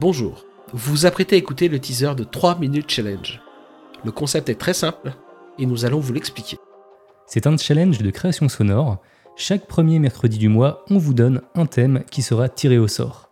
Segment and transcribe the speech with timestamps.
[0.00, 3.40] Bonjour, vous vous apprêtez à écouter le teaser de 3 minutes challenge.
[4.04, 5.12] Le concept est très simple
[5.56, 6.56] et nous allons vous l'expliquer.
[7.26, 8.98] C'est un challenge de création sonore.
[9.36, 13.30] Chaque premier mercredi du mois, on vous donne un thème qui sera tiré au sort.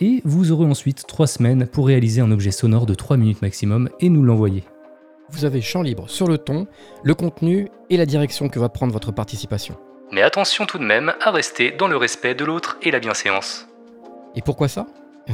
[0.00, 3.88] Et vous aurez ensuite 3 semaines pour réaliser un objet sonore de 3 minutes maximum
[4.00, 4.64] et nous l'envoyer.
[5.30, 6.66] Vous avez champ libre sur le ton,
[7.04, 9.76] le contenu et la direction que va prendre votre participation.
[10.10, 13.68] Mais attention tout de même à rester dans le respect de l'autre et la bienséance.
[14.34, 14.86] Et pourquoi ça?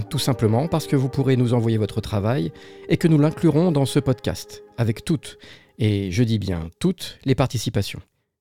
[0.09, 2.53] Tout simplement parce que vous pourrez nous envoyer votre travail
[2.89, 5.39] et que nous l'inclurons dans ce podcast, avec toutes,
[5.79, 8.01] et je dis bien toutes, les participations.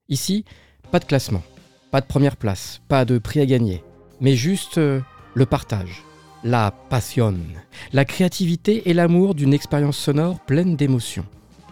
[0.09, 0.45] Ici,
[0.91, 1.43] pas de classement,
[1.91, 3.83] pas de première place, pas de prix à gagner,
[4.21, 5.01] mais juste euh,
[5.33, 6.03] le partage,
[6.43, 7.35] la passion,
[7.93, 11.25] la créativité et l'amour d'une expérience sonore pleine d'émotions,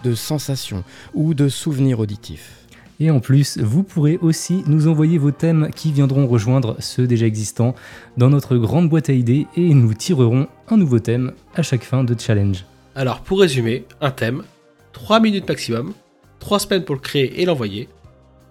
[0.03, 0.84] de sensations
[1.14, 2.66] ou de souvenirs auditifs.
[3.00, 7.28] Et en plus, vous pourrez aussi nous envoyer vos thèmes qui viendront rejoindre ceux déjà
[7.28, 7.76] existants
[8.18, 12.04] dans notre grande boîte à idées et nous tirerons un nouveau thème à chaque fin
[12.04, 12.66] de challenge.
[12.95, 14.44] Alors pour résumer, un thème,
[14.94, 15.94] 3 minutes maximum,
[16.39, 17.88] 3 semaines pour le créer et l'envoyer,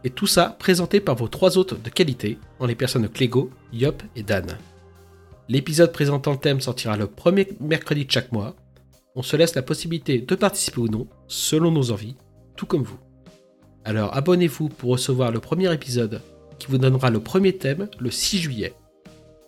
[0.05, 3.50] et tout ça présenté par vos trois hôtes de qualité, en les personnes de Clégo,
[3.72, 4.47] Yop et Dan.
[5.48, 8.55] L'épisode présentant le thème sortira le premier mercredi de chaque mois.
[9.16, 12.14] On se laisse la possibilité de participer ou non, selon nos envies,
[12.55, 12.98] tout comme vous.
[13.86, 16.20] Alors abonnez-vous pour recevoir le premier épisode
[16.58, 18.74] qui vous donnera le premier thème le 6 juillet.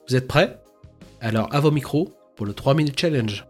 [0.08, 0.60] Vous êtes prêts?
[1.20, 3.48] Alors à vos micros pour le 3 minutes challenge.